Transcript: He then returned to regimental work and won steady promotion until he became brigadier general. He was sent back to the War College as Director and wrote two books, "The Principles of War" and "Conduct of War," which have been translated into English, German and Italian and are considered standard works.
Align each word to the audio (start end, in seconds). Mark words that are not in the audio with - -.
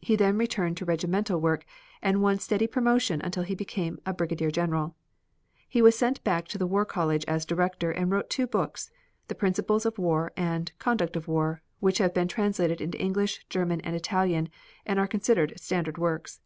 He 0.00 0.16
then 0.16 0.38
returned 0.38 0.78
to 0.78 0.86
regimental 0.86 1.38
work 1.38 1.66
and 2.00 2.22
won 2.22 2.38
steady 2.38 2.66
promotion 2.66 3.20
until 3.20 3.42
he 3.42 3.54
became 3.54 4.00
brigadier 4.16 4.50
general. 4.50 4.96
He 5.68 5.82
was 5.82 5.94
sent 5.98 6.24
back 6.24 6.48
to 6.48 6.56
the 6.56 6.66
War 6.66 6.86
College 6.86 7.26
as 7.28 7.44
Director 7.44 7.90
and 7.90 8.10
wrote 8.10 8.30
two 8.30 8.46
books, 8.46 8.90
"The 9.28 9.34
Principles 9.34 9.84
of 9.84 9.98
War" 9.98 10.32
and 10.34 10.72
"Conduct 10.78 11.14
of 11.14 11.28
War," 11.28 11.60
which 11.80 11.98
have 11.98 12.14
been 12.14 12.26
translated 12.26 12.80
into 12.80 12.96
English, 12.98 13.44
German 13.50 13.82
and 13.82 13.94
Italian 13.94 14.48
and 14.86 14.98
are 14.98 15.06
considered 15.06 15.52
standard 15.60 15.98
works. 15.98 16.40